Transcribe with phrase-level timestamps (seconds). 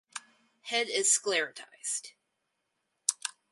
[0.61, 2.13] Head is sclerotized.